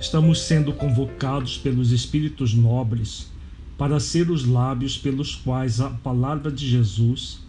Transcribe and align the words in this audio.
Estamos 0.00 0.40
sendo 0.40 0.72
convocados 0.72 1.58
pelos 1.58 1.92
Espíritos 1.92 2.54
nobres 2.54 3.30
para 3.76 4.00
ser 4.00 4.30
os 4.30 4.46
lábios 4.46 4.96
pelos 4.96 5.34
quais 5.34 5.78
a 5.78 5.90
palavra 5.90 6.50
de 6.50 6.66
Jesus 6.66 7.40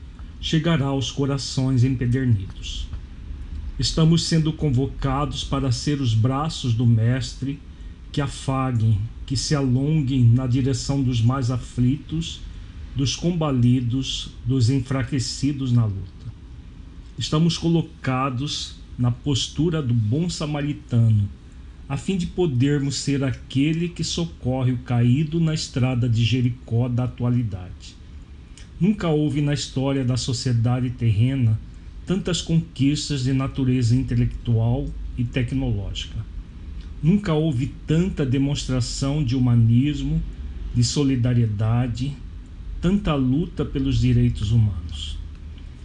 chegará 0.42 0.88
aos 0.88 1.10
corações 1.10 1.86
empedernidos. 1.86 2.88
Estamos 3.80 4.26
sendo 4.26 4.52
convocados 4.52 5.46
para 5.46 5.72
ser 5.72 6.02
os 6.02 6.14
braços 6.14 6.74
do 6.74 6.86
Mestre 6.86 7.58
que 8.12 8.20
afaguem, 8.20 9.00
que 9.26 9.38
se 9.38 9.56
alonguem 9.56 10.26
na 10.26 10.46
direção 10.46 11.02
dos 11.02 11.22
mais 11.22 11.50
aflitos, 11.50 12.42
dos 12.94 13.16
combalidos, 13.16 14.32
dos 14.46 14.70
enfraquecidos 14.70 15.72
na 15.72 15.86
luta. 15.86 16.34
Estamos 17.18 17.58
colocados 17.58 18.76
na 19.00 19.10
postura 19.10 19.82
do 19.82 19.94
bom 19.94 20.30
samaritano, 20.30 21.30
a 21.92 21.98
fim 21.98 22.16
de 22.16 22.26
podermos 22.26 22.96
ser 22.96 23.22
aquele 23.22 23.90
que 23.90 24.02
socorre 24.02 24.72
o 24.72 24.78
caído 24.78 25.42
na 25.42 25.54
estrada 25.54 26.08
de 26.08 26.24
Jericó 26.24 26.88
da 26.88 27.04
atualidade. 27.04 27.98
Nunca 28.80 29.10
houve 29.10 29.42
na 29.42 29.54
história 29.54 30.06
da 30.06 30.16
sociedade 30.16 30.92
terrena 30.92 31.60
tantas 32.06 32.42
conquistas 32.42 33.26
de 33.26 33.34
natureza 33.34 33.94
intelectual 33.94 34.88
e 35.18 35.26
tecnológica. 35.26 36.16
Nunca 37.04 37.34
houve 37.34 37.74
tanta 37.86 38.26
demonstração 38.26 39.22
de 39.22 39.36
humanismo, 39.36 40.24
de 40.74 40.86
solidariedade, 40.86 42.16
tanta 42.80 43.14
luta 43.16 43.66
pelos 43.66 44.00
direitos 44.00 44.54
humanos. 44.54 45.18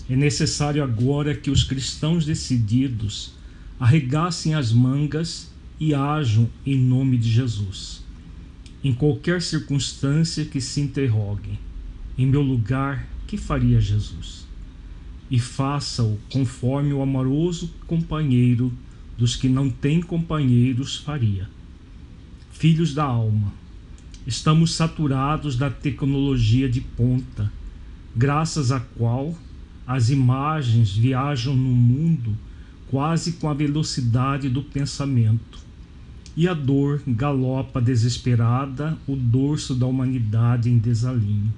É 0.09 0.15
necessário 0.15 0.85
agora 0.85 1.35
que 1.35 1.51
os 1.51 1.65
cristãos 1.65 2.25
decididos 2.25 3.35
arregassem 3.81 4.55
as 4.55 4.71
mangas 4.71 5.56
e 5.79 5.95
ajam 5.95 6.49
em 6.65 6.77
nome 6.77 7.17
de 7.17 7.31
Jesus. 7.31 8.03
Em 8.83 8.93
qualquer 8.93 9.43
circunstância 9.43 10.45
que 10.45 10.61
se 10.61 10.81
interroguem, 10.81 11.59
em 12.17 12.27
meu 12.27 12.43
lugar, 12.43 13.07
que 13.27 13.37
faria 13.37 13.81
Jesus? 13.81 14.47
E 15.31 15.39
faça-o 15.39 16.19
conforme 16.31 16.93
o 16.93 17.03
amoroso 17.03 17.73
companheiro 17.87 18.73
dos 19.19 19.35
que 19.35 19.49
não 19.49 19.69
têm 19.69 20.01
companheiros 20.01 20.97
faria. 20.97 21.49
Filhos 22.53 22.95
da 22.95 23.05
alma, 23.05 23.53
estamos 24.27 24.75
saturados 24.75 25.57
da 25.57 25.69
tecnologia 25.69 26.69
de 26.69 26.81
ponta, 26.81 27.53
graças 28.15 28.71
à 28.71 28.81
qual 28.81 29.37
as 29.87 30.11
imagens 30.11 30.97
viajam 30.97 31.55
no 31.55 31.71
mundo 31.71 32.37
quase 32.91 33.33
com 33.33 33.49
a 33.49 33.55
velocidade 33.55 34.49
do 34.49 34.63
pensamento. 34.63 35.59
E 36.37 36.47
a 36.47 36.55
dor 36.55 37.03
galopa 37.07 37.81
desesperada 37.81 38.97
o 39.07 39.17
dorso 39.17 39.75
da 39.75 39.87
humanidade 39.87 40.71
em 40.71 40.79
desalinho. 40.79 41.53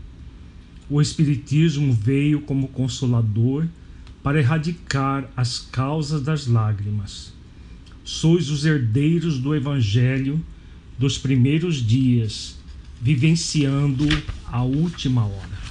O 0.88 1.02
Espiritismo 1.02 1.92
veio 1.92 2.40
como 2.42 2.68
consolador 2.68 3.66
para 4.22 4.38
erradicar 4.38 5.28
as 5.36 5.58
causas 5.58 6.22
das 6.22 6.46
lágrimas. 6.46 7.32
Sois 8.04 8.50
os 8.50 8.64
herdeiros 8.64 9.38
do 9.38 9.54
Evangelho 9.54 10.40
dos 10.98 11.18
primeiros 11.18 11.76
dias, 11.76 12.58
vivenciando 13.00 14.06
a 14.46 14.62
última 14.62 15.24
hora. 15.24 15.67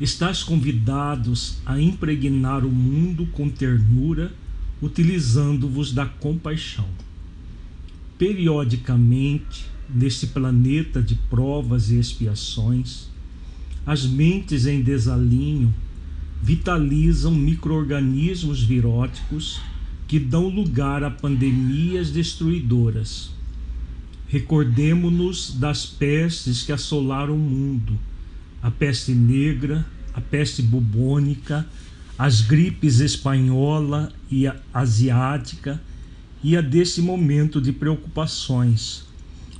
Estás 0.00 0.44
convidados 0.44 1.56
a 1.66 1.80
impregnar 1.80 2.64
o 2.64 2.70
mundo 2.70 3.26
com 3.32 3.48
ternura, 3.48 4.32
utilizando-vos 4.80 5.92
da 5.92 6.06
compaixão. 6.06 6.86
Periodicamente, 8.16 9.66
neste 9.92 10.28
planeta 10.28 11.02
de 11.02 11.16
provas 11.16 11.90
e 11.90 11.98
expiações, 11.98 13.08
as 13.84 14.06
mentes 14.06 14.66
em 14.66 14.82
desalinho 14.82 15.74
vitalizam 16.40 17.34
microorganismos 17.34 18.62
viróticos 18.62 19.60
que 20.06 20.20
dão 20.20 20.48
lugar 20.48 21.02
a 21.02 21.10
pandemias 21.10 22.12
destruidoras. 22.12 23.32
Recordemo-nos 24.28 25.56
das 25.58 25.86
pestes 25.86 26.62
que 26.62 26.70
assolaram 26.70 27.34
o 27.34 27.38
mundo 27.38 27.98
a 28.62 28.70
peste 28.70 29.12
negra, 29.12 29.86
a 30.12 30.20
peste 30.20 30.62
bubônica, 30.62 31.66
as 32.18 32.40
gripes 32.40 32.98
espanhola 33.00 34.12
e 34.30 34.50
asiática 34.74 35.80
e 36.42 36.56
a 36.56 36.60
desse 36.60 37.00
momento 37.00 37.60
de 37.60 37.72
preocupações, 37.72 39.04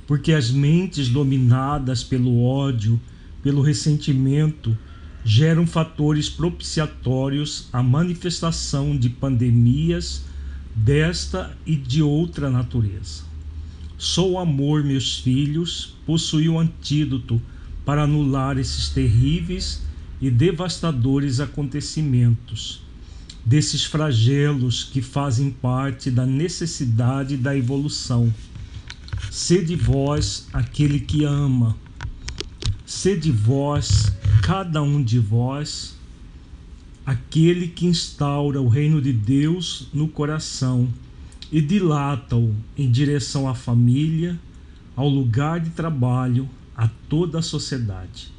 porque 0.05 0.33
as 0.33 0.51
mentes 0.51 1.07
dominadas 1.07 2.03
pelo 2.03 2.43
ódio, 2.43 2.99
pelo 3.41 3.61
ressentimento, 3.61 4.77
geram 5.23 5.67
fatores 5.67 6.29
propiciatórios 6.29 7.67
à 7.71 7.83
manifestação 7.83 8.97
de 8.97 9.09
pandemias 9.09 10.23
desta 10.75 11.55
e 11.65 11.75
de 11.75 12.01
outra 12.01 12.49
natureza. 12.49 13.23
Só 13.97 14.29
o 14.29 14.39
amor, 14.39 14.83
meus 14.83 15.19
filhos, 15.19 15.95
possui 16.05 16.47
o 16.47 16.57
antídoto 16.57 17.41
para 17.89 18.03
anular 18.03 18.59
esses 18.59 18.89
terríveis 18.89 19.81
e 20.21 20.29
devastadores 20.29 21.39
acontecimentos, 21.39 22.83
desses 23.43 23.83
flagelos 23.83 24.83
que 24.83 25.01
fazem 25.01 25.49
parte 25.49 26.11
da 26.11 26.23
necessidade 26.23 27.35
da 27.35 27.57
evolução. 27.57 28.31
Sede 29.31 29.75
vós 29.75 30.47
aquele 30.53 30.99
que 30.99 31.23
ama, 31.23 31.75
sede 32.85 33.31
vós, 33.31 34.13
cada 34.43 34.83
um 34.83 35.03
de 35.03 35.17
vós, 35.17 35.97
aquele 37.03 37.69
que 37.69 37.87
instaura 37.87 38.61
o 38.61 38.67
reino 38.67 39.01
de 39.01 39.11
Deus 39.11 39.87
no 39.91 40.07
coração 40.07 40.87
e 41.51 41.59
dilata-o 41.59 42.55
em 42.77 42.91
direção 42.91 43.49
à 43.49 43.55
família, 43.55 44.39
ao 44.95 45.09
lugar 45.09 45.59
de 45.59 45.71
trabalho, 45.71 46.47
a 46.79 46.87
toda 47.09 47.39
a 47.39 47.41
sociedade. 47.41 48.31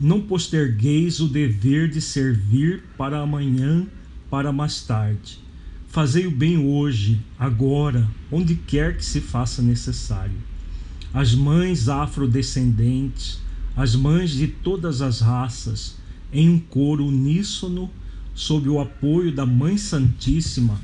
Não 0.00 0.20
postergueis 0.20 1.20
o 1.20 1.28
dever 1.28 1.88
de 1.88 2.00
servir 2.00 2.82
para 2.98 3.20
amanhã, 3.20 3.86
para 4.28 4.50
mais 4.52 4.82
tarde. 4.82 5.38
Fazei 5.86 6.26
o 6.26 6.30
bem 6.32 6.58
hoje, 6.58 7.20
agora, 7.38 8.10
onde 8.30 8.56
quer 8.56 8.96
que 8.96 9.04
se 9.04 9.20
faça 9.20 9.62
necessário. 9.62 10.34
As 11.14 11.32
mães 11.32 11.88
afrodescendentes, 11.88 13.38
as 13.76 13.94
mães 13.94 14.32
de 14.32 14.48
todas 14.48 15.00
as 15.00 15.20
raças, 15.20 15.96
em 16.32 16.50
um 16.50 16.58
coro 16.58 17.06
uníssono, 17.06 17.88
sob 18.34 18.68
o 18.68 18.80
apoio 18.80 19.30
da 19.30 19.46
Mãe 19.46 19.78
Santíssima, 19.78 20.80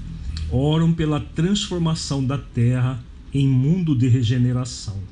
oram 0.53 0.93
pela 0.93 1.19
transformação 1.19 2.25
da 2.25 2.39
terra 2.39 3.03
em 3.35 3.49
mundo 3.49 3.93
de 3.93 4.07
regeneração. 4.07 5.12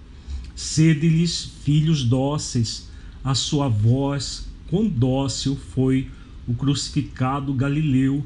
Sede-lhes 0.61 1.53
filhos 1.65 2.05
dóceis, 2.05 2.91
a 3.25 3.35
sua 3.35 3.67
voz, 3.67 4.47
quão 4.69 4.87
dócil 4.87 5.57
foi 5.57 6.11
o 6.47 6.53
crucificado 6.53 7.55
Galileu, 7.55 8.23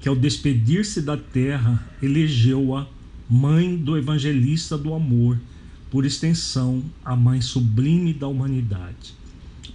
que 0.00 0.08
ao 0.08 0.16
despedir-se 0.16 1.00
da 1.00 1.16
terra 1.16 1.88
elegeu-a 2.02 2.88
mãe 3.30 3.76
do 3.76 3.96
evangelista 3.96 4.76
do 4.76 4.94
amor, 4.94 5.38
por 5.88 6.04
extensão, 6.04 6.82
a 7.04 7.14
mãe 7.14 7.40
sublime 7.40 8.12
da 8.12 8.26
humanidade. 8.26 9.14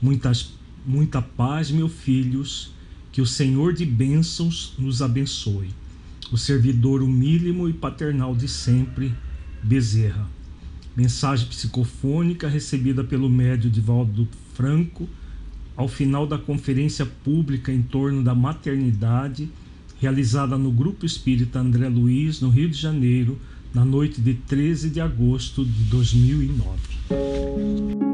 Muitas, 0.02 0.52
muita 0.86 1.22
paz, 1.22 1.72
meus 1.72 1.94
filhos, 1.94 2.74
que 3.14 3.22
o 3.22 3.26
Senhor 3.26 3.72
de 3.72 3.86
bênçãos 3.86 4.74
nos 4.78 5.02
abençoe. 5.02 5.70
O 6.30 6.38
servidor 6.38 7.02
humílimo 7.02 7.70
e 7.70 7.74
paternal 7.74 8.36
de 8.36 8.50
sempre, 8.50 9.14
Bezerra. 9.64 10.41
Mensagem 10.96 11.48
psicofônica 11.48 12.48
recebida 12.48 13.04
pelo 13.04 13.30
médio 13.30 13.70
Divaldo 13.70 14.28
Franco 14.54 15.08
ao 15.76 15.88
final 15.88 16.28
da 16.28 16.38
conferência 16.38 17.06
pública 17.06 17.72
em 17.72 17.82
torno 17.82 18.22
da 18.22 18.36
maternidade, 18.36 19.50
realizada 20.00 20.58
no 20.58 20.72
Grupo 20.72 21.06
Espírita 21.06 21.60
André 21.60 21.88
Luiz, 21.88 22.42
no 22.42 22.50
Rio 22.50 22.70
de 22.70 22.78
Janeiro, 22.78 23.40
na 23.74 23.86
noite 23.86 24.20
de 24.20 24.34
13 24.34 24.90
de 24.90 25.00
agosto 25.00 25.64
de 25.64 25.84
2009. 25.86 28.12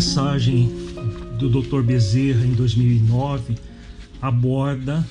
mensagem 0.00 0.72
do 1.40 1.48
Dr. 1.48 1.82
Bezerra 1.82 2.44
em 2.44 2.52
2009 2.52 3.56
aborda 4.20 5.06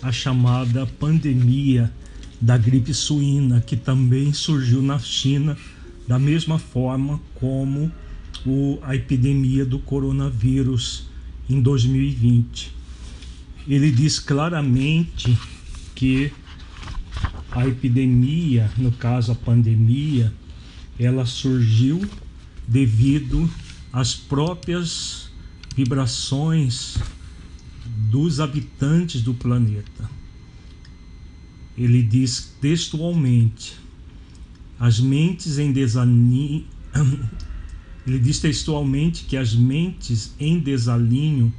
a 0.00 0.12
chamada 0.12 0.86
pandemia 0.86 1.92
da 2.40 2.56
gripe 2.56 2.94
suína, 2.94 3.60
que 3.60 3.76
também 3.76 4.32
surgiu 4.32 4.80
na 4.80 4.98
China 5.00 5.56
da 6.06 6.20
mesma 6.20 6.58
forma 6.58 7.20
como 7.34 7.90
o, 8.46 8.78
a 8.82 8.94
epidemia 8.94 9.64
do 9.64 9.80
coronavírus 9.80 11.08
em 11.50 11.60
2020. 11.60 12.72
Ele 13.66 13.90
diz 13.90 14.20
claramente 14.20 15.36
que 15.96 16.32
a 17.50 17.66
epidemia, 17.66 18.70
no 18.76 18.92
caso 18.92 19.32
a 19.32 19.34
pandemia, 19.34 20.32
ela 20.98 21.26
surgiu 21.26 22.00
devido 22.68 23.50
as 23.92 24.14
próprias 24.14 25.31
vibrações 25.72 26.96
dos 28.10 28.40
habitantes 28.40 29.22
do 29.22 29.34
planeta. 29.34 30.10
Ele 31.76 32.02
diz 32.02 32.54
textualmente: 32.60 33.78
as 34.78 35.00
mentes 35.00 35.58
em 35.58 35.72
desalinho. 35.72 36.64
Ele 38.04 38.18
diz 38.18 38.40
textualmente 38.40 39.24
que 39.26 39.36
as 39.36 39.54
mentes 39.54 40.34
em 40.40 40.58
desalinho 40.58 41.54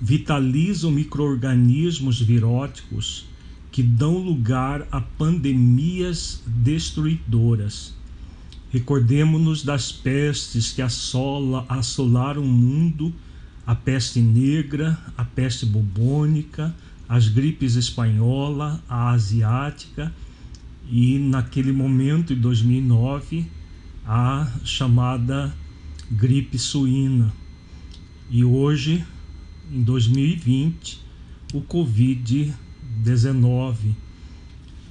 vitalizam 0.00 0.90
microorganismos 0.90 2.20
viróticos 2.20 3.26
que 3.70 3.80
dão 3.80 4.18
lugar 4.18 4.88
a 4.90 5.00
pandemias 5.00 6.42
destruidoras 6.46 7.94
Recordemos-nos 8.74 9.62
das 9.62 9.92
pestes 9.92 10.72
que 10.72 10.82
assola, 10.82 11.64
assolaram 11.68 12.42
o 12.42 12.44
mundo, 12.44 13.14
a 13.66 13.74
peste 13.74 14.20
negra, 14.20 14.98
a 15.16 15.24
peste 15.24 15.64
bubônica, 15.64 16.74
as 17.08 17.28
gripes 17.28 17.76
espanhola, 17.76 18.82
a 18.88 19.10
asiática 19.10 20.12
e 20.90 21.18
naquele 21.18 21.72
momento, 21.72 22.32
em 22.32 22.36
2009, 22.36 23.46
a 24.06 24.46
chamada 24.64 25.54
gripe 26.10 26.58
suína. 26.58 27.32
E 28.30 28.44
hoje, 28.44 29.04
em 29.70 29.82
2020, 29.82 31.00
o 31.54 31.62
Covid-19, 31.62 33.94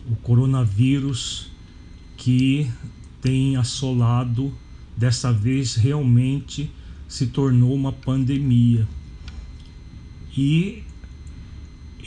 o 0.10 0.16
coronavírus 0.18 1.52
que 2.18 2.70
tem 3.22 3.56
assolado, 3.56 4.52
dessa 4.96 5.32
vez 5.32 5.76
realmente 5.76 6.72
se 7.14 7.28
tornou 7.28 7.76
uma 7.76 7.92
pandemia. 7.92 8.88
E 10.36 10.82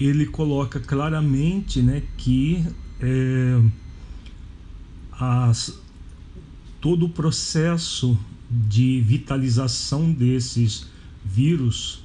ele 0.01 0.27
coloca 0.27 0.81
claramente 0.81 1.81
né, 1.81 2.03
que 2.17 2.67
é, 3.01 3.63
as, 5.13 5.79
todo 6.81 7.07
o 7.07 7.09
processo 7.09 8.19
de 8.51 9.01
vitalização 9.01 10.13
desses 10.13 10.89
vírus 11.25 12.03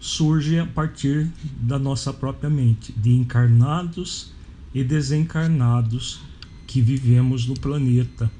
surge 0.00 0.58
a 0.58 0.64
partir 0.64 1.30
da 1.60 1.78
nossa 1.78 2.14
própria 2.14 2.48
mente, 2.48 2.92
de 2.92 3.10
encarnados 3.10 4.32
e 4.72 4.82
desencarnados 4.82 6.22
que 6.66 6.80
vivemos 6.80 7.46
no 7.46 7.52
planeta. 7.52 8.30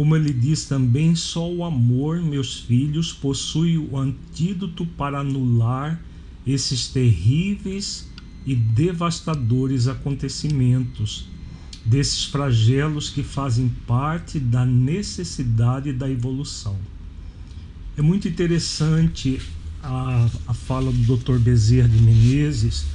Como 0.00 0.16
ele 0.16 0.32
diz 0.32 0.64
também, 0.64 1.14
só 1.14 1.46
o 1.46 1.62
amor, 1.62 2.22
meus 2.22 2.58
filhos, 2.58 3.12
possui 3.12 3.76
o 3.76 3.98
antídoto 3.98 4.86
para 4.86 5.20
anular 5.20 6.00
esses 6.46 6.88
terríveis 6.88 8.08
e 8.46 8.54
devastadores 8.54 9.88
acontecimentos, 9.88 11.28
desses 11.84 12.24
flagelos 12.24 13.10
que 13.10 13.22
fazem 13.22 13.68
parte 13.86 14.40
da 14.40 14.64
necessidade 14.64 15.92
da 15.92 16.08
evolução. 16.08 16.78
É 17.94 18.00
muito 18.00 18.26
interessante 18.26 19.38
a, 19.82 20.30
a 20.46 20.54
fala 20.54 20.90
do 20.90 21.14
Dr. 21.14 21.36
Bezerra 21.36 21.90
de 21.90 22.00
Menezes, 22.00 22.86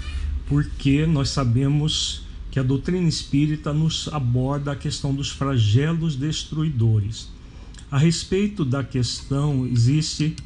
porque 0.48 1.06
nós 1.06 1.30
sabemos 1.30 2.25
que 2.56 2.60
a 2.62 2.64
doutrina 2.64 3.06
espírita 3.10 3.74
nos 3.74 4.08
aborda 4.14 4.72
a 4.72 4.76
questão 4.78 5.14
dos 5.14 5.30
flagelos 5.30 6.16
destruidores. 6.16 7.28
A 7.92 7.98
respeito 7.98 8.64
da 8.64 8.82
questão, 8.82 9.68
existe 9.68 10.38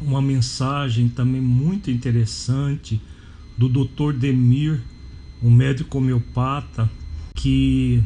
uma 0.00 0.22
mensagem 0.22 1.08
também 1.08 1.40
muito 1.40 1.90
interessante 1.90 3.00
do 3.56 3.68
Dr. 3.68 4.12
Demir, 4.12 4.80
um 5.42 5.50
médico 5.50 5.98
homeopata 5.98 6.88
que 7.34 8.00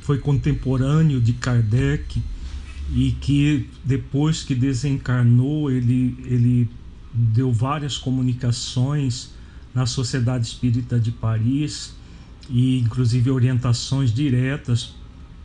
foi 0.00 0.16
contemporâneo 0.16 1.20
de 1.20 1.34
Kardec 1.34 2.22
e 2.90 3.10
que 3.20 3.68
depois 3.84 4.42
que 4.42 4.54
desencarnou, 4.54 5.70
ele, 5.70 6.16
ele 6.24 6.70
deu 7.12 7.52
várias 7.52 7.98
comunicações 7.98 9.34
na 9.74 9.84
Sociedade 9.84 10.46
Espírita 10.46 10.98
de 10.98 11.10
Paris 11.10 11.95
e 12.48 12.78
inclusive 12.78 13.30
orientações 13.30 14.12
diretas 14.12 14.94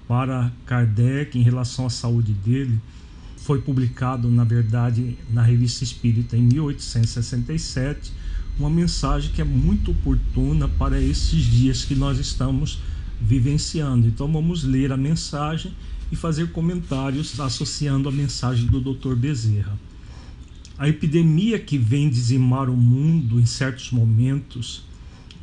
para 0.08 0.52
Kardec 0.66 1.38
em 1.38 1.42
relação 1.42 1.86
à 1.86 1.90
saúde 1.90 2.34
dele. 2.34 2.80
Foi 3.38 3.62
publicado, 3.62 4.30
na 4.30 4.44
verdade, 4.44 5.18
na 5.30 5.42
Revista 5.42 5.84
Espírita 5.84 6.38
em 6.38 6.42
1867, 6.42 8.12
uma 8.60 8.70
mensagem 8.70 9.32
que 9.32 9.42
é 9.42 9.46
muito 9.46 9.92
oportuna 9.92 10.68
para 10.68 11.02
esses 11.02 11.44
dias 11.44 11.84
que 11.84 11.96
nós 11.96 12.20
estamos 12.20 12.80
vivenciando. 13.20 14.08
Então 14.08 14.32
vamos 14.32 14.64
ler 14.64 14.92
a 14.92 14.98
mensagem 14.98 15.74
e 16.12 16.16
fazer 16.16 16.52
comentários 16.52 17.40
associando 17.40 18.10
a 18.10 18.12
mensagem 18.12 18.68
do 18.68 18.82
Dr. 18.82 19.16
Bezerra. 19.16 19.80
A 20.78 20.90
epidemia 20.90 21.58
que 21.58 21.78
vem 21.78 22.10
dizimar 22.10 22.70
o 22.70 22.76
mundo 22.76 23.40
em 23.40 23.46
certos 23.46 23.92
momentos 23.92 24.84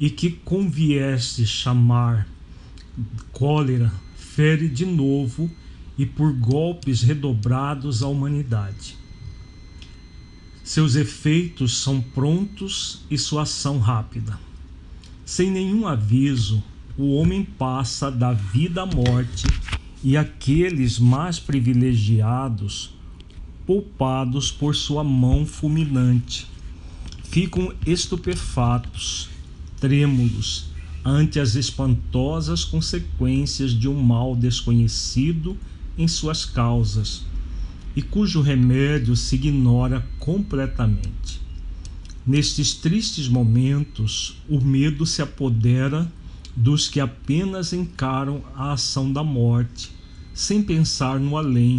e 0.01 0.09
que 0.11 0.31
convieste 0.31 1.47
chamar 1.47 2.29
cólera, 3.33 3.93
fere 4.17 4.69
de 4.69 4.87
novo 4.87 5.51
e 5.97 6.07
por 6.07 6.33
golpes 6.33 7.03
redobrados 7.03 8.03
a 8.03 8.09
humanidade. 8.09 8.97
Seus 10.63 10.95
efeitos 10.95 11.79
são 11.79 12.01
prontos 12.01 13.01
e 13.11 13.17
sua 13.19 13.43
ação 13.43 13.79
rápida. 13.79 14.39
Sem 15.25 15.51
nenhum 15.51 15.87
aviso, 15.87 16.63
o 16.97 17.15
homem 17.15 17.45
passa 17.45 18.11
da 18.11 18.33
vida 18.33 18.83
à 18.83 18.87
morte 18.87 19.47
e 20.03 20.17
aqueles 20.17 20.99
mais 20.99 21.41
privilegiados, 21.41 22.95
poupados 23.67 24.51
por 24.51 24.75
sua 24.75 25.03
mão 25.03 25.45
fulminante, 25.45 26.47
ficam 27.25 27.73
estupefatos 27.85 29.29
trêmulos 29.81 30.67
ante 31.05 31.41
as 31.41 31.55
espantosas 31.55 32.65
consequências 32.65 33.73
de 33.73 33.89
um 33.89 34.01
mal 34.01 34.37
desconhecido 34.37 35.57
em 35.97 36.07
suas 36.07 36.45
causas 36.45 37.23
e 37.97 38.03
cujo 38.03 38.41
remédio 38.41 39.17
se 39.17 39.37
ignora 39.37 40.07
completamente. 40.19 41.41
Nestes 42.27 42.75
tristes 42.75 43.27
momentos, 43.27 44.37
o 44.49 44.61
medo 44.61 45.07
se 45.07 45.23
apodera 45.23 46.11
dos 46.55 46.89
que 46.89 47.01
apenas 47.01 47.73
encaram 47.73 48.43
a 48.55 48.73
ação 48.73 49.13
da 49.13 49.25
morte, 49.25 49.91
sem 50.35 50.63
pensar 50.63 51.19
no 51.19 51.37
além, 51.37 51.79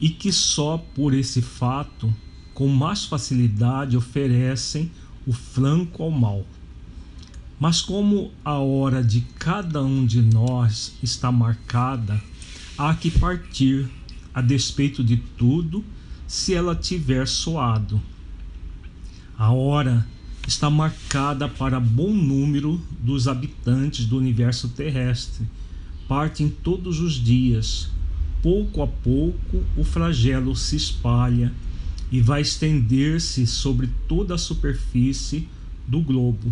e 0.00 0.08
que 0.08 0.32
só 0.32 0.76
por 0.76 1.14
esse 1.14 1.40
fato, 1.40 2.12
com 2.52 2.66
mais 2.66 3.04
facilidade, 3.04 3.96
oferecem 3.96 4.90
o 5.26 5.32
flanco 5.32 6.02
ao 6.02 6.10
mal. 6.10 6.44
Mas 7.60 7.82
como 7.82 8.32
a 8.42 8.54
hora 8.54 9.04
de 9.04 9.20
cada 9.38 9.82
um 9.82 10.06
de 10.06 10.22
nós 10.22 10.94
está 11.02 11.30
marcada, 11.30 12.18
há 12.78 12.94
que 12.94 13.10
partir, 13.10 13.86
a 14.32 14.40
despeito 14.40 15.04
de 15.04 15.18
tudo, 15.18 15.84
se 16.26 16.54
ela 16.54 16.74
tiver 16.74 17.28
soado. 17.28 18.00
A 19.36 19.52
hora 19.52 20.06
está 20.48 20.70
marcada 20.70 21.46
para 21.50 21.78
bom 21.78 22.14
número 22.14 22.80
dos 22.98 23.28
habitantes 23.28 24.06
do 24.06 24.16
universo 24.16 24.70
terrestre. 24.70 25.46
Partem 26.08 26.48
todos 26.48 26.98
os 26.98 27.12
dias, 27.12 27.90
pouco 28.42 28.82
a 28.82 28.86
pouco 28.86 29.62
o 29.76 29.84
flagelo 29.84 30.56
se 30.56 30.76
espalha 30.76 31.52
e 32.10 32.22
vai 32.22 32.40
estender-se 32.40 33.46
sobre 33.46 33.90
toda 34.08 34.34
a 34.34 34.38
superfície 34.38 35.46
do 35.86 36.00
globo. 36.00 36.50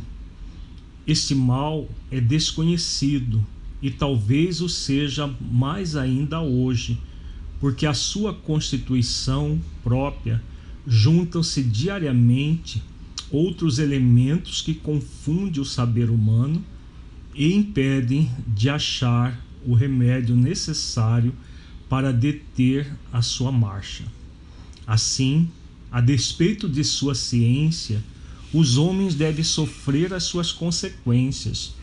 Este 1.09 1.35
mal 1.35 1.89
é 2.11 2.21
desconhecido 2.21 3.43
e 3.81 3.91
talvez 3.91 4.61
o 4.61 4.69
seja 4.69 5.27
mais 5.41 5.97
ainda 5.97 6.43
hoje, 6.43 7.01
porque 7.59 7.87
a 7.87 7.95
sua 7.95 8.35
constituição 8.35 9.59
própria 9.83 10.43
juntam-se 10.87 11.63
diariamente 11.63 12.83
outros 13.31 13.79
elementos 13.79 14.61
que 14.61 14.75
confundem 14.75 15.63
o 15.63 15.65
saber 15.65 16.11
humano 16.11 16.63
e 17.35 17.55
impedem 17.55 18.31
de 18.47 18.69
achar 18.69 19.43
o 19.65 19.73
remédio 19.73 20.37
necessário 20.37 21.33
para 21.89 22.13
deter 22.13 22.87
a 23.11 23.23
sua 23.23 23.51
marcha. 23.51 24.05
Assim, 24.87 25.49
a 25.91 26.03
despeito 26.03 26.69
de 26.69 26.85
sua 26.85 27.15
ciência, 27.15 28.05
os 28.53 28.77
homens 28.77 29.15
devem 29.15 29.45
sofrer 29.45 30.15
as 30.15 30.25
suas 30.25 30.53
consequências, 30.53 31.75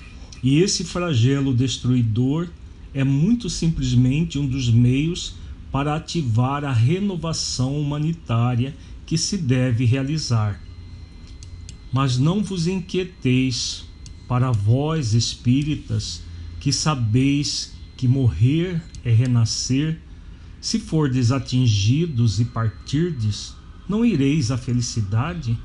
e 0.41 0.60
esse 0.60 0.84
flagelo 0.84 1.53
destruidor 1.53 2.48
é 2.93 3.03
muito 3.03 3.50
simplesmente 3.50 4.39
um 4.39 4.48
dos 4.48 4.69
meios 4.69 5.36
para 5.72 5.95
ativar 5.95 6.63
a 6.63 6.72
renovação 6.72 7.79
humanitária 7.79 8.75
que 9.05 9.17
se 9.17 9.38
deve 9.38 9.86
realizar. 9.86 10.62
Mas 11.91 12.17
não 12.17 12.43
vos 12.43 12.67
inquieteis 12.67 13.86
para 14.27 14.51
vós 14.51 15.13
espíritas 15.13 16.22
que 16.60 16.72
sabeis 16.72 17.74
que 17.95 18.07
morrer 18.07 18.81
é 19.03 19.12
renascer, 19.12 20.00
se 20.60 20.79
fordes 20.79 21.31
atingidos 21.31 22.39
e 22.39 22.45
partirdes, 22.45 23.53
não 23.88 24.03
ireis 24.03 24.50
à 24.50 24.57
felicidade? 24.57 25.57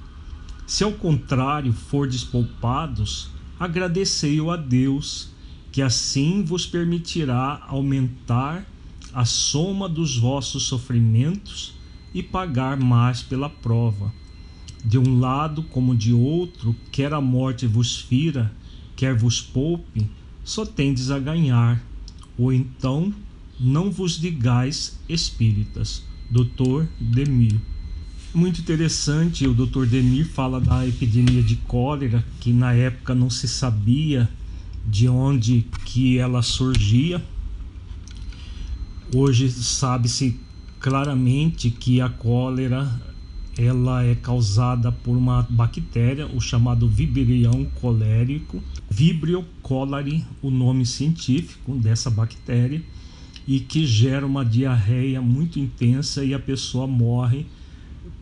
Se 0.71 0.85
ao 0.85 0.93
contrário 0.93 1.73
fordes 1.73 2.23
poupados, 2.23 3.29
agradecei-o 3.59 4.53
a 4.53 4.57
Deus, 4.57 5.31
que 5.73 5.83
assim 5.83 6.45
vos 6.45 6.65
permitirá 6.65 7.61
aumentar 7.67 8.65
a 9.13 9.25
soma 9.25 9.89
dos 9.89 10.17
vossos 10.17 10.63
sofrimentos 10.63 11.75
e 12.15 12.23
pagar 12.23 12.77
mais 12.77 13.21
pela 13.21 13.51
prova. 13.51 14.15
De 14.85 14.97
um 14.97 15.19
lado 15.19 15.65
como 15.65 15.97
de 15.97 16.13
outro, 16.13 16.77
quer 16.93 17.13
a 17.13 17.21
morte 17.21 17.67
vos 17.67 17.97
fira, 17.97 18.55
quer 18.95 19.13
vos 19.13 19.43
poupe, 19.43 20.09
só 20.45 20.65
tendes 20.65 21.11
a 21.11 21.19
ganhar. 21.19 21.83
Ou 22.39 22.53
então, 22.53 23.13
não 23.59 23.91
vos 23.91 24.21
digais 24.21 25.01
espíritas. 25.09 26.05
Doutor 26.31 26.89
Demir. 27.01 27.61
Muito 28.33 28.61
interessante, 28.61 29.45
o 29.45 29.53
Dr. 29.53 29.87
Demir 29.87 30.25
fala 30.25 30.61
da 30.61 30.87
epidemia 30.87 31.43
de 31.43 31.57
cólera, 31.57 32.25
que 32.39 32.53
na 32.53 32.73
época 32.73 33.13
não 33.13 33.29
se 33.29 33.49
sabia 33.49 34.29
de 34.87 35.09
onde 35.09 35.67
que 35.85 36.17
ela 36.17 36.41
surgia. 36.41 37.21
Hoje 39.13 39.51
sabe-se 39.51 40.39
claramente 40.79 41.73
que 41.73 42.01
a 42.01 42.09
cólera 42.09 42.89
ela 43.59 44.05
é 44.05 44.15
causada 44.15 44.93
por 44.93 45.17
uma 45.17 45.45
bactéria, 45.51 46.29
o 46.29 46.41
chamado 46.41 46.89
vibrião 46.89 47.65
colérico, 47.81 48.63
Vibrio 48.89 49.45
cholerae, 49.61 50.25
o 50.41 50.53
nome 50.53 50.87
científico 50.87 51.75
dessa 51.75 52.09
bactéria, 52.09 52.81
e 53.45 53.59
que 53.59 53.85
gera 53.85 54.25
uma 54.25 54.45
diarreia 54.45 55.21
muito 55.21 55.59
intensa 55.59 56.25
e 56.25 56.33
a 56.33 56.39
pessoa 56.39 56.87
morre 56.87 57.45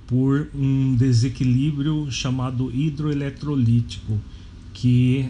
por 0.08 0.48
um 0.54 0.96
desequilíbrio 0.96 2.10
chamado 2.10 2.74
hidroeletrolítico, 2.74 4.18
que, 4.72 5.28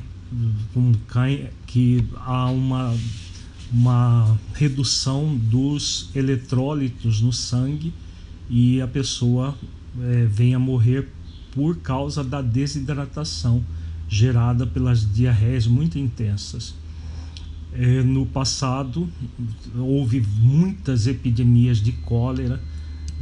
que 1.66 2.04
há 2.14 2.49
uma, 2.49 2.97
uma 3.73 4.38
redução 4.54 5.37
dos 5.37 6.11
eletrólitos 6.14 7.20
no 7.20 7.32
sangue 7.32 7.92
e 8.49 8.80
a 8.80 8.87
pessoa 8.87 9.58
é, 10.00 10.26
vem 10.26 10.54
a 10.54 10.61
morrer 10.61 11.08
por 11.52 11.78
causa 11.78 12.23
da 12.23 12.40
desidratação 12.40 13.64
gerada 14.08 14.64
pelas 14.64 15.12
diarreias 15.12 15.66
muito 15.66 15.99
intensas. 15.99 16.73
É, 17.73 18.02
no 18.02 18.25
passado 18.25 19.08
houve 19.76 20.25
muitas 20.40 21.08
epidemias 21.08 21.78
de 21.78 21.90
cólera 21.92 22.61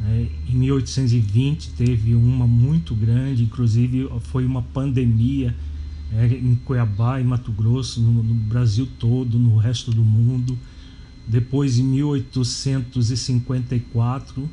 é, 0.04 0.26
em 0.48 0.54
1820 0.54 1.70
teve 1.70 2.14
uma 2.14 2.46
muito 2.46 2.94
grande, 2.94 3.44
inclusive 3.44 4.06
foi 4.20 4.44
uma 4.44 4.60
pandemia 4.62 5.56
é, 6.12 6.26
em 6.26 6.54
Cuiabá, 6.56 7.18
em 7.20 7.24
Mato 7.24 7.50
Grosso, 7.50 8.00
no, 8.00 8.22
no, 8.22 8.34
Brasil 8.34 8.86
todo, 8.98 9.38
no 9.38 9.56
resto 9.56 9.90
do 9.90 10.04
mundo. 10.04 10.58
Depois, 11.26 11.78
em 11.78 11.84
1854, 11.84 14.48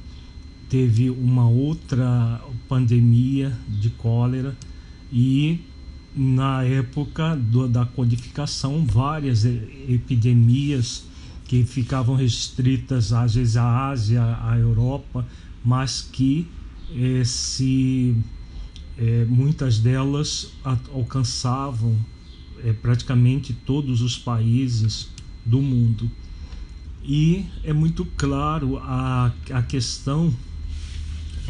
teve 0.70 1.10
uma 1.10 1.46
outra 1.48 2.42
pandemia 2.68 3.52
de 3.68 3.90
cólera 3.92 4.58
e 5.12 5.60
na 6.16 6.64
época 6.64 7.36
do, 7.36 7.68
da 7.68 7.86
codificação 7.86 8.86
várias 8.86 9.46
epidemias 9.46 11.06
que 11.54 11.64
ficavam 11.66 12.16
restritas 12.16 13.14
às 13.14 13.36
vezes 13.36 13.58
à 13.58 13.90
Ásia, 13.90 14.24
à 14.42 14.58
Europa, 14.58 15.24
mas 15.64 16.02
que 16.02 16.48
se 17.24 18.18
eh, 18.98 19.24
muitas 19.30 19.78
delas 19.78 20.52
alcançavam 20.92 21.96
eh, 22.64 22.74
praticamente 22.74 23.54
todos 23.54 24.02
os 24.02 24.18
países 24.18 25.10
do 25.46 25.62
mundo. 25.62 26.10
E 27.04 27.46
é 27.64 27.72
muito 27.72 28.04
claro 28.18 28.80
a, 28.80 29.32
a 29.52 29.62
questão 29.62 30.34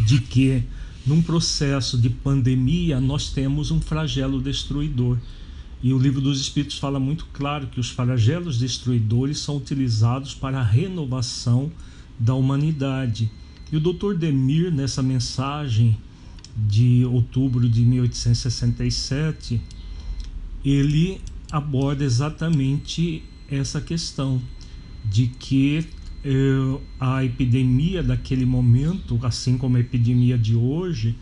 de 0.05 0.19
que 0.19 0.63
num 1.07 1.21
processo 1.21 1.97
de 1.97 2.09
pandemia 2.09 2.99
nós 2.99 3.29
temos 3.29 3.71
um 3.71 3.79
flagelo 3.79 4.41
destruidor 4.41 5.17
e 5.83 5.91
o 5.91 5.99
livro 5.99 6.21
dos 6.21 6.39
Espíritos 6.39 6.79
fala 6.79 6.97
muito 6.97 7.27
claro 7.33 7.67
que 7.67 7.77
os 7.77 7.89
flagelos 7.89 8.57
destruidores 8.57 9.39
são 9.39 9.57
utilizados 9.57 10.33
para 10.33 10.61
a 10.61 10.63
renovação 10.63 11.69
da 12.17 12.33
humanidade. 12.33 13.29
E 13.69 13.75
o 13.75 13.81
Dr. 13.81 14.13
Demir, 14.17 14.71
nessa 14.71 15.03
mensagem 15.03 15.97
de 16.55 17.03
outubro 17.03 17.67
de 17.67 17.81
1867, 17.81 19.59
ele 20.63 21.19
aborda 21.51 22.05
exatamente 22.05 23.21
essa 23.51 23.81
questão 23.81 24.41
de 25.03 25.27
que 25.27 25.85
eh, 26.23 26.79
a 26.97 27.25
epidemia 27.25 28.01
daquele 28.01 28.45
momento, 28.45 29.19
assim 29.21 29.57
como 29.57 29.75
a 29.75 29.81
epidemia 29.81 30.37
de 30.37 30.55
hoje, 30.55 31.17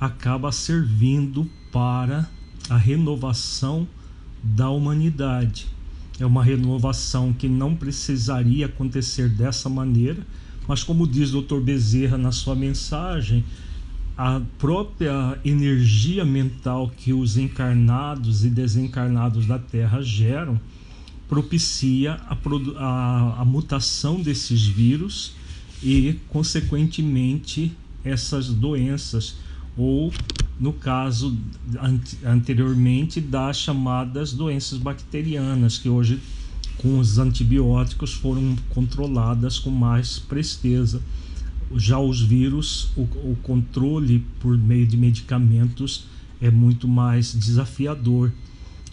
acaba 0.00 0.50
servindo 0.50 1.46
para 1.70 2.30
a 2.70 2.78
renovação 2.78 3.86
da 4.54 4.70
humanidade. 4.70 5.66
É 6.18 6.24
uma 6.24 6.42
renovação 6.42 7.32
que 7.32 7.48
não 7.48 7.74
precisaria 7.74 8.66
acontecer 8.66 9.28
dessa 9.28 9.68
maneira, 9.68 10.24
mas 10.66 10.82
como 10.82 11.06
diz 11.06 11.34
o 11.34 11.42
Dr. 11.42 11.60
Bezerra 11.60 12.16
na 12.16 12.32
sua 12.32 12.54
mensagem, 12.54 13.44
a 14.16 14.40
própria 14.58 15.38
energia 15.44 16.24
mental 16.24 16.90
que 16.96 17.12
os 17.12 17.36
encarnados 17.36 18.44
e 18.44 18.50
desencarnados 18.50 19.46
da 19.46 19.58
Terra 19.58 20.00
geram 20.00 20.58
propicia 21.28 22.14
a, 22.28 22.36
a, 22.78 23.40
a 23.42 23.44
mutação 23.44 24.22
desses 24.22 24.64
vírus 24.64 25.34
e, 25.82 26.18
consequentemente, 26.28 27.72
essas 28.04 28.48
doenças 28.48 29.36
ou 29.76 30.12
no 30.58 30.72
caso 30.72 31.36
anteriormente 32.24 33.20
das 33.20 33.58
chamadas 33.58 34.32
doenças 34.32 34.78
bacterianas, 34.78 35.78
que 35.78 35.88
hoje 35.88 36.20
com 36.78 36.98
os 36.98 37.18
antibióticos 37.18 38.12
foram 38.12 38.56
controladas 38.70 39.58
com 39.58 39.70
mais 39.70 40.18
presteza. 40.18 41.00
Já 41.74 41.98
os 41.98 42.20
vírus, 42.20 42.90
o, 42.96 43.02
o 43.02 43.36
controle 43.42 44.24
por 44.40 44.56
meio 44.56 44.86
de 44.86 44.96
medicamentos 44.96 46.04
é 46.40 46.50
muito 46.50 46.86
mais 46.86 47.34
desafiador. 47.34 48.32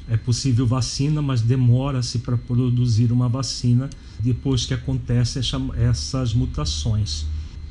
É 0.10 0.18
possível 0.18 0.66
vacina, 0.66 1.22
mas 1.22 1.42
demora-se 1.42 2.20
para 2.20 2.38
produzir 2.38 3.12
uma 3.12 3.30
vacina 3.30 3.90
depois 4.20 4.66
que 4.66 4.74
acontecem 4.74 5.42
essas 5.78 6.34
mutações. 6.34 7.26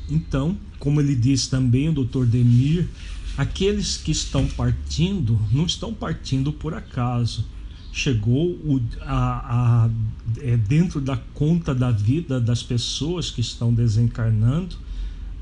Então, 0.09 0.57
como 0.79 0.99
ele 0.99 1.15
diz 1.15 1.47
também, 1.47 1.89
o 1.89 1.93
Dr. 1.93 2.25
Demir, 2.25 2.89
aqueles 3.37 3.97
que 3.97 4.11
estão 4.11 4.47
partindo 4.47 5.39
não 5.51 5.65
estão 5.65 5.93
partindo 5.93 6.51
por 6.53 6.73
acaso. 6.73 7.45
chegou 7.91 8.49
o, 8.49 8.81
a, 9.01 9.85
a, 9.85 9.89
é, 10.39 10.57
dentro 10.57 10.99
da 10.99 11.15
conta 11.15 11.75
da 11.75 11.91
vida 11.91 12.39
das 12.39 12.63
pessoas 12.63 13.29
que 13.29 13.39
estão 13.41 13.71
desencarnando, 13.71 14.75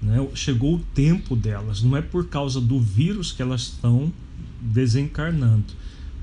né? 0.02 0.18
chegou 0.34 0.76
o 0.76 0.80
tempo 0.94 1.36
delas. 1.36 1.82
Não 1.82 1.96
é 1.96 2.02
por 2.02 2.28
causa 2.28 2.60
do 2.60 2.80
vírus 2.80 3.32
que 3.32 3.42
elas 3.42 3.62
estão 3.62 4.12
desencarnando, 4.60 5.74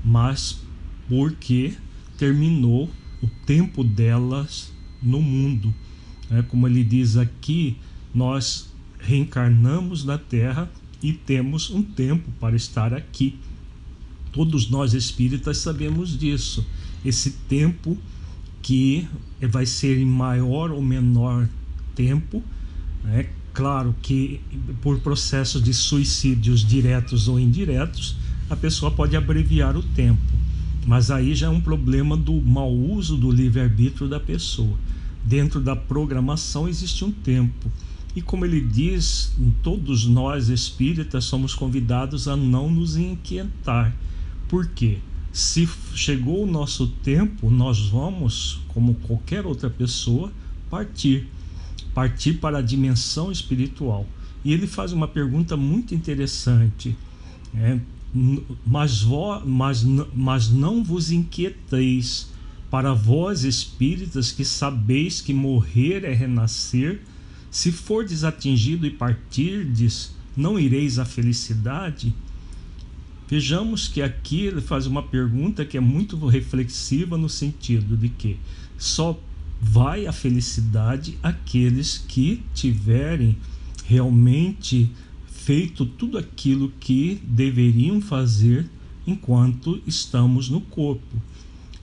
mas 0.03 0.59
porque 1.07 1.73
terminou 2.17 2.89
o 3.23 3.27
tempo 3.45 3.83
delas 3.83 4.71
no 5.01 5.21
mundo. 5.21 5.73
É, 6.29 6.43
como 6.43 6.67
ele 6.67 6.83
diz 6.83 7.17
aqui, 7.17 7.75
nós 8.13 8.69
reencarnamos 8.99 10.05
na 10.05 10.17
Terra 10.17 10.69
e 11.01 11.13
temos 11.13 11.69
um 11.69 11.81
tempo 11.81 12.31
para 12.39 12.55
estar 12.55 12.93
aqui. 12.93 13.37
Todos 14.31 14.69
nós 14.69 14.93
espíritas 14.93 15.57
sabemos 15.57 16.17
disso. 16.17 16.65
Esse 17.03 17.31
tempo 17.47 17.97
que 18.61 19.07
vai 19.41 19.65
ser 19.65 19.97
em 19.97 20.05
maior 20.05 20.71
ou 20.71 20.81
menor 20.81 21.47
tempo, 21.95 22.43
é 23.07 23.27
claro 23.53 23.95
que 24.01 24.39
por 24.81 24.99
processos 24.99 25.63
de 25.63 25.73
suicídios 25.73 26.65
diretos 26.65 27.27
ou 27.27 27.39
indiretos, 27.39 28.15
a 28.49 28.55
pessoa 28.55 28.91
pode 28.91 29.15
abreviar 29.15 29.75
o 29.75 29.83
tempo. 29.83 30.21
Mas 30.85 31.11
aí 31.11 31.35
já 31.35 31.47
é 31.47 31.49
um 31.49 31.61
problema 31.61 32.17
do 32.17 32.33
mau 32.41 32.73
uso 32.73 33.15
do 33.15 33.31
livre-arbítrio 33.31 34.07
da 34.07 34.19
pessoa. 34.19 34.77
Dentro 35.23 35.59
da 35.59 35.75
programação 35.75 36.67
existe 36.67 37.03
um 37.03 37.11
tempo. 37.11 37.71
E 38.19 38.21
como 38.21 38.43
ele 38.43 38.59
diz, 38.59 39.31
todos 39.63 40.05
nós 40.05 40.49
espíritas 40.49 41.23
somos 41.23 41.55
convidados 41.55 42.27
a 42.27 42.35
não 42.35 42.69
nos 42.69 42.97
inquietar. 42.97 43.95
Por 44.49 44.67
quê? 44.67 44.97
Se 45.31 45.65
chegou 45.95 46.43
o 46.43 46.51
nosso 46.51 46.87
tempo, 46.87 47.49
nós 47.49 47.79
vamos, 47.87 48.59
como 48.67 48.95
qualquer 48.95 49.45
outra 49.45 49.69
pessoa, 49.69 50.33
partir. 50.69 51.29
Partir 51.93 52.33
para 52.33 52.57
a 52.57 52.61
dimensão 52.61 53.31
espiritual. 53.31 54.05
E 54.43 54.51
ele 54.51 54.67
faz 54.67 54.91
uma 54.91 55.07
pergunta 55.07 55.55
muito 55.55 55.95
interessante. 55.95 56.97
É, 57.55 57.79
mas, 58.67 59.01
vós, 59.01 59.43
mas, 59.45 59.81
mas 60.13 60.49
não 60.49 60.83
vos 60.83 61.09
inquieteis 61.09 62.27
para 62.69 62.93
vós 62.93 63.45
espíritas 63.45 64.29
que 64.29 64.43
sabeis 64.43 65.21
que 65.21 65.33
morrer 65.33 66.03
é 66.03 66.11
renascer, 66.11 66.99
se 67.51 67.71
fordes 67.71 68.23
atingido 68.23 68.85
e 68.85 68.91
partirdes, 68.91 70.15
não 70.35 70.59
ireis 70.59 70.99
à 70.99 71.05
felicidade? 71.05 72.13
Vejamos 73.27 73.87
que 73.87 74.01
aqui 74.01 74.41
ele 74.41 74.61
faz 74.61 74.87
uma 74.87 75.03
pergunta 75.03 75.65
que 75.65 75.77
é 75.77 75.79
muito 75.79 76.17
reflexiva 76.25 77.17
no 77.17 77.29
sentido 77.29 77.95
de 77.95 78.09
que 78.09 78.37
só 78.77 79.19
vai 79.61 80.07
a 80.07 80.11
felicidade 80.11 81.17
aqueles 81.21 81.97
que 81.97 82.41
tiverem 82.53 83.37
realmente 83.85 84.89
feito 85.27 85.85
tudo 85.85 86.17
aquilo 86.17 86.71
que 86.79 87.21
deveriam 87.23 87.99
fazer 87.99 88.69
enquanto 89.05 89.81
estamos 89.85 90.49
no 90.49 90.61
corpo. 90.61 91.21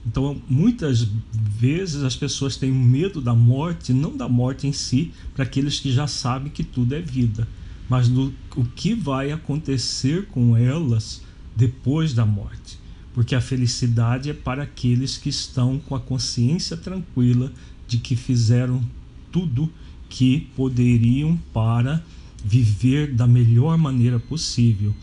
Então, 0.07 0.41
muitas 0.47 1.05
vezes 1.33 2.01
as 2.01 2.15
pessoas 2.15 2.55
têm 2.55 2.71
medo 2.71 3.19
da 3.19 3.35
morte, 3.35 3.91
não 3.91 4.15
da 4.15 4.29
morte 4.29 4.65
em 4.65 4.71
si, 4.71 5.11
para 5.35 5.43
aqueles 5.43 5.81
que 5.81 5.91
já 5.91 6.07
sabem 6.07 6.49
que 6.49 6.63
tudo 6.63 6.95
é 6.95 7.01
vida, 7.01 7.45
mas 7.89 8.07
no, 8.07 8.33
o 8.55 8.63
que 8.63 8.95
vai 8.95 9.33
acontecer 9.33 10.25
com 10.27 10.55
elas 10.55 11.21
depois 11.53 12.13
da 12.13 12.25
morte. 12.25 12.79
Porque 13.13 13.35
a 13.35 13.41
felicidade 13.41 14.29
é 14.29 14.33
para 14.33 14.63
aqueles 14.63 15.17
que 15.17 15.27
estão 15.27 15.77
com 15.77 15.93
a 15.93 15.99
consciência 15.99 16.77
tranquila 16.77 17.51
de 17.85 17.97
que 17.97 18.15
fizeram 18.15 18.81
tudo 19.29 19.69
que 20.07 20.47
poderiam 20.55 21.37
para 21.53 22.01
viver 22.45 23.13
da 23.13 23.27
melhor 23.27 23.77
maneira 23.77 24.19
possível. 24.19 24.95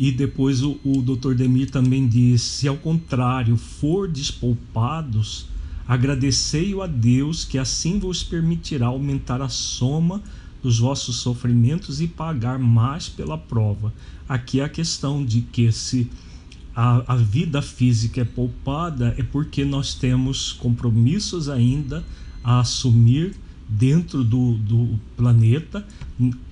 E 0.00 0.12
depois 0.12 0.62
o, 0.62 0.78
o 0.84 1.02
Dr. 1.02 1.34
Demir 1.34 1.70
também 1.72 2.06
diz: 2.06 2.40
se 2.40 2.68
ao 2.68 2.76
contrário 2.76 3.56
for 3.56 4.06
despoupados, 4.06 5.46
agradecei-o 5.88 6.80
a 6.80 6.86
Deus, 6.86 7.44
que 7.44 7.58
assim 7.58 7.98
vos 7.98 8.22
permitirá 8.22 8.86
aumentar 8.86 9.42
a 9.42 9.48
soma 9.48 10.22
dos 10.62 10.78
vossos 10.78 11.16
sofrimentos 11.16 12.00
e 12.00 12.06
pagar 12.06 12.60
mais 12.60 13.08
pela 13.08 13.36
prova. 13.36 13.92
Aqui 14.28 14.60
é 14.60 14.64
a 14.64 14.68
questão 14.68 15.24
de 15.24 15.40
que 15.40 15.72
se 15.72 16.08
a, 16.76 17.14
a 17.14 17.16
vida 17.16 17.60
física 17.60 18.20
é 18.20 18.24
poupada, 18.24 19.16
é 19.18 19.24
porque 19.24 19.64
nós 19.64 19.94
temos 19.94 20.52
compromissos 20.52 21.48
ainda 21.48 22.04
a 22.44 22.60
assumir 22.60 23.34
dentro 23.68 24.24
do, 24.24 24.54
do 24.54 24.98
planeta, 25.16 25.86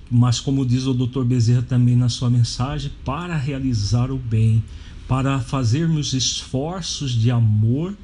mas 0.09 0.39
como 0.39 0.65
diz 0.65 0.85
o 0.85 0.93
Dr. 0.93 1.23
Bezerra 1.23 1.61
também 1.61 1.95
na 1.95 2.09
sua 2.09 2.29
mensagem, 2.29 2.91
para 3.03 3.35
realizar 3.35 4.11
o 4.11 4.17
bem, 4.17 4.63
para 5.07 5.39
fazermos 5.39 6.13
esforços 6.13 7.11
de 7.11 7.31
amor 7.31 7.95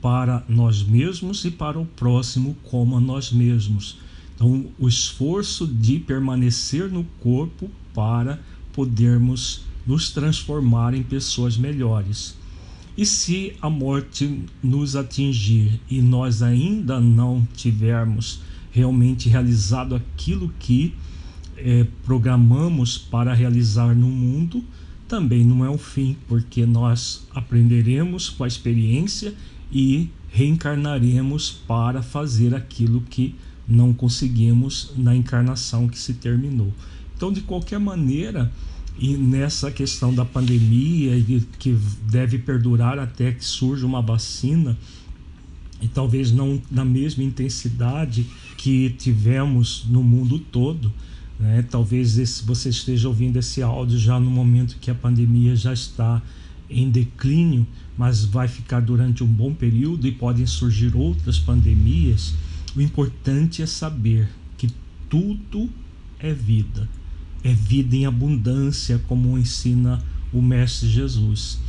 para 0.00 0.44
nós 0.48 0.82
mesmos 0.82 1.44
e 1.44 1.50
para 1.50 1.78
o 1.78 1.86
próximo 1.86 2.56
como 2.64 2.96
a 2.96 3.00
nós 3.00 3.32
mesmos. 3.32 3.98
Então, 4.34 4.66
o 4.78 4.88
esforço 4.88 5.66
de 5.66 5.98
permanecer 5.98 6.88
no 6.88 7.04
corpo 7.20 7.68
para 7.92 8.38
podermos 8.72 9.62
nos 9.84 10.10
transformar 10.10 10.94
em 10.94 11.02
pessoas 11.02 11.56
melhores. 11.56 12.36
E 12.96 13.06
se 13.06 13.54
a 13.62 13.70
morte 13.70 14.44
nos 14.62 14.94
atingir 14.94 15.80
e 15.90 16.00
nós 16.02 16.42
ainda 16.42 17.00
não 17.00 17.46
tivermos 17.54 18.40
realmente 18.70 19.28
realizado 19.28 19.94
aquilo 19.94 20.52
que 20.58 20.94
é, 21.56 21.86
programamos 22.04 22.96
para 22.96 23.34
realizar 23.34 23.94
no 23.94 24.08
mundo, 24.08 24.64
também 25.06 25.44
não 25.44 25.64
é 25.64 25.70
o 25.70 25.78
fim, 25.78 26.16
porque 26.28 26.66
nós 26.66 27.26
aprenderemos 27.34 28.28
com 28.28 28.44
a 28.44 28.48
experiência 28.48 29.34
e 29.72 30.10
reencarnaremos 30.28 31.50
para 31.50 32.02
fazer 32.02 32.54
aquilo 32.54 33.00
que 33.00 33.34
não 33.66 33.92
conseguimos 33.92 34.92
na 34.96 35.14
encarnação 35.14 35.88
que 35.88 35.98
se 35.98 36.14
terminou. 36.14 36.72
Então, 37.16 37.32
de 37.32 37.40
qualquer 37.40 37.80
maneira, 37.80 38.50
e 38.98 39.16
nessa 39.16 39.70
questão 39.70 40.14
da 40.14 40.24
pandemia 40.24 41.16
e 41.16 41.42
que 41.58 41.76
deve 42.08 42.38
perdurar 42.38 42.98
até 42.98 43.32
que 43.32 43.44
surja 43.44 43.86
uma 43.86 44.02
vacina, 44.02 44.76
e 45.80 45.86
talvez 45.86 46.32
não 46.32 46.60
na 46.70 46.84
mesma 46.84 47.22
intensidade 47.22 48.26
que 48.58 48.90
tivemos 48.90 49.86
no 49.88 50.02
mundo 50.02 50.38
todo, 50.38 50.92
né? 51.38 51.64
Talvez 51.70 52.18
esse, 52.18 52.44
você 52.44 52.68
esteja 52.68 53.08
ouvindo 53.08 53.38
esse 53.38 53.62
áudio 53.62 53.96
já 53.96 54.18
no 54.18 54.28
momento 54.28 54.76
que 54.80 54.90
a 54.90 54.94
pandemia 54.94 55.54
já 55.54 55.72
está 55.72 56.20
em 56.68 56.90
declínio, 56.90 57.64
mas 57.96 58.24
vai 58.24 58.48
ficar 58.48 58.80
durante 58.80 59.22
um 59.22 59.26
bom 59.26 59.54
período 59.54 60.08
e 60.08 60.12
podem 60.12 60.44
surgir 60.44 60.94
outras 60.96 61.38
pandemias. 61.38 62.34
O 62.76 62.82
importante 62.82 63.62
é 63.62 63.66
saber 63.66 64.28
que 64.58 64.68
tudo 65.08 65.70
é 66.18 66.34
vida, 66.34 66.88
é 67.44 67.54
vida 67.54 67.94
em 67.94 68.06
abundância, 68.06 69.00
como 69.06 69.38
ensina 69.38 70.02
o 70.32 70.42
Mestre 70.42 70.88
Jesus. 70.88 71.60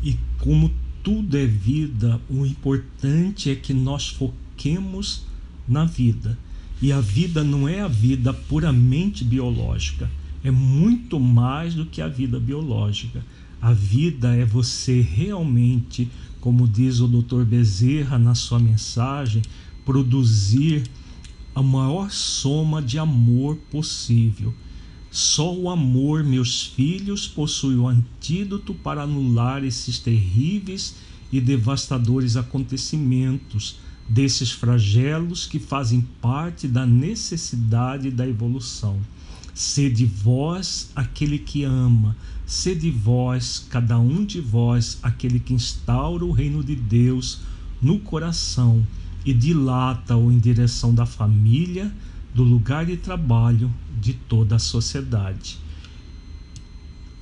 E 0.00 0.16
como 0.38 0.70
tudo 1.02 1.36
é 1.36 1.44
vida, 1.44 2.20
o 2.30 2.46
importante 2.46 3.50
é 3.50 3.56
que 3.56 3.74
nós 3.74 4.08
foquemos 4.08 5.26
na 5.68 5.84
vida 5.84 6.38
e 6.80 6.92
a 6.92 7.00
vida 7.00 7.42
não 7.42 7.68
é 7.68 7.80
a 7.80 7.88
vida 7.88 8.32
puramente 8.32 9.24
biológica, 9.24 10.10
é 10.44 10.50
muito 10.50 11.18
mais 11.18 11.74
do 11.74 11.86
que 11.86 12.02
a 12.02 12.08
vida 12.08 12.38
biológica. 12.38 13.24
A 13.60 13.72
vida 13.72 14.34
é 14.34 14.44
você 14.44 15.00
realmente, 15.00 16.08
como 16.40 16.68
diz 16.68 17.00
o 17.00 17.08
Dr. 17.08 17.44
Bezerra 17.44 18.18
na 18.18 18.34
sua 18.34 18.58
mensagem, 18.58 19.42
produzir 19.84 20.84
a 21.54 21.62
maior 21.62 22.10
soma 22.10 22.82
de 22.82 22.98
amor 22.98 23.56
possível. 23.70 24.54
Só 25.10 25.54
o 25.54 25.70
amor, 25.70 26.22
meus 26.22 26.66
filhos, 26.66 27.26
possui 27.26 27.76
o 27.76 27.88
antídoto 27.88 28.74
para 28.74 29.02
anular 29.02 29.64
esses 29.64 29.98
terríveis 29.98 30.96
e 31.32 31.40
devastadores 31.40 32.36
acontecimentos 32.36 33.78
desses 34.08 34.52
flagelos 34.52 35.46
que 35.46 35.58
fazem 35.58 36.00
parte 36.20 36.68
da 36.68 36.86
necessidade 36.86 38.10
da 38.10 38.26
evolução. 38.26 38.98
Sede 39.54 40.04
vós 40.04 40.90
aquele 40.94 41.38
que 41.38 41.64
ama, 41.64 42.16
sede 42.46 42.90
vós, 42.90 43.66
cada 43.70 43.98
um 43.98 44.24
de 44.24 44.40
vós, 44.40 44.98
aquele 45.02 45.40
que 45.40 45.54
instaura 45.54 46.24
o 46.24 46.30
reino 46.30 46.62
de 46.62 46.76
Deus 46.76 47.40
no 47.80 47.98
coração 47.98 48.86
e 49.24 49.32
dilata-o 49.32 50.30
em 50.30 50.38
direção 50.38 50.94
da 50.94 51.04
família, 51.04 51.92
do 52.34 52.44
lugar 52.44 52.86
de 52.86 52.96
trabalho, 52.96 53.72
de 54.00 54.12
toda 54.12 54.56
a 54.56 54.60
sociedade. 54.60 55.58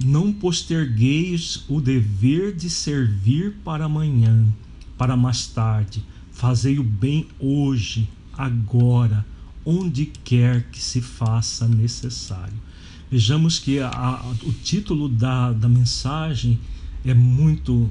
Não 0.04 0.32
postergueis 0.32 1.64
o 1.68 1.80
dever 1.80 2.54
de 2.54 2.68
servir 2.68 3.54
para 3.64 3.84
amanhã, 3.84 4.44
para 4.98 5.16
mais 5.16 5.46
tarde. 5.46 6.04
Fazei 6.34 6.80
o 6.80 6.82
bem 6.82 7.28
hoje, 7.38 8.10
agora, 8.36 9.24
onde 9.64 10.06
quer 10.24 10.64
que 10.64 10.82
se 10.82 11.00
faça 11.00 11.68
necessário. 11.68 12.52
Vejamos 13.08 13.60
que 13.60 13.78
a, 13.78 13.88
a, 13.88 14.20
o 14.42 14.52
título 14.52 15.08
da, 15.08 15.52
da 15.52 15.68
mensagem 15.68 16.58
é 17.04 17.14
muito 17.14 17.88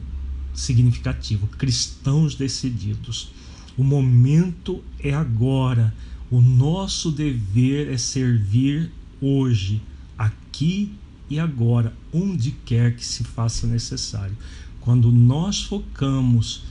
significativo: 0.53 1.47
Cristãos 1.47 2.35
Decididos. 2.35 3.31
O 3.77 3.83
momento 3.83 4.83
é 4.99 5.13
agora. 5.13 5.95
O 6.29 6.41
nosso 6.41 7.11
dever 7.11 7.91
é 7.91 7.97
servir 7.97 8.91
hoje, 9.21 9.81
aqui 10.17 10.91
e 11.29 11.39
agora, 11.39 11.93
onde 12.11 12.51
quer 12.51 12.95
que 12.95 13.05
se 13.05 13.23
faça 13.23 13.65
necessário. 13.67 14.35
Quando 14.81 15.11
nós 15.11 15.63
focamos 15.63 16.63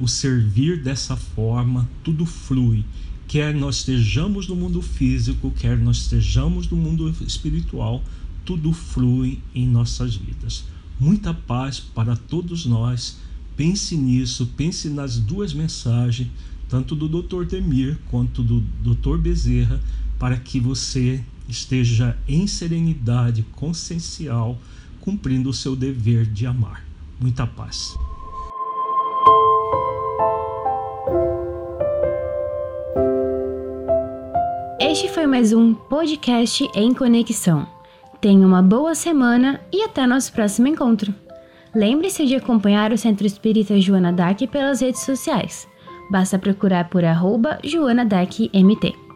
o 0.00 0.08
servir 0.08 0.82
dessa 0.82 1.14
forma, 1.16 1.88
tudo 2.02 2.24
flui. 2.24 2.84
Quer 3.28 3.54
nós 3.54 3.76
estejamos 3.76 4.48
no 4.48 4.56
mundo 4.56 4.82
físico, 4.82 5.52
quer 5.52 5.78
nós 5.78 5.98
estejamos 5.98 6.68
no 6.68 6.76
mundo 6.76 7.14
espiritual, 7.24 8.02
tudo 8.44 8.72
flui 8.72 9.38
em 9.54 9.68
nossas 9.68 10.16
vidas. 10.16 10.64
Muita 10.98 11.32
paz 11.32 11.78
para 11.78 12.16
todos 12.16 12.66
nós. 12.66 13.18
Pense 13.56 13.96
nisso, 13.96 14.46
pense 14.56 14.88
nas 14.88 15.18
duas 15.18 15.52
mensagens, 15.52 16.28
tanto 16.68 16.96
do 16.96 17.08
Dr. 17.08 17.44
Demir 17.44 17.98
quanto 18.10 18.42
do 18.42 18.60
Dr. 18.82 19.18
Bezerra, 19.18 19.80
para 20.18 20.36
que 20.36 20.58
você 20.58 21.22
esteja 21.48 22.16
em 22.26 22.46
serenidade 22.46 23.42
consciencial, 23.52 24.60
cumprindo 25.00 25.50
o 25.50 25.54
seu 25.54 25.76
dever 25.76 26.26
de 26.26 26.46
amar. 26.46 26.84
Muita 27.20 27.46
paz. 27.46 27.94
Este 35.00 35.14
foi 35.14 35.26
mais 35.26 35.54
um 35.54 35.72
podcast 35.72 36.68
em 36.74 36.92
conexão. 36.92 37.66
Tenha 38.20 38.46
uma 38.46 38.60
boa 38.60 38.94
semana 38.94 39.58
e 39.72 39.82
até 39.82 40.06
nosso 40.06 40.30
próximo 40.30 40.68
encontro. 40.68 41.14
Lembre-se 41.74 42.26
de 42.26 42.34
acompanhar 42.34 42.92
o 42.92 42.98
Centro 42.98 43.26
Espírita 43.26 43.80
Joana 43.80 44.12
Dac 44.12 44.46
pelas 44.48 44.82
redes 44.82 45.00
sociais. 45.00 45.66
Basta 46.10 46.38
procurar 46.38 46.90
por 46.90 47.02
arroba 47.02 47.58
Joana 47.64 48.04
Dac 48.04 48.50
MT. 48.52 49.09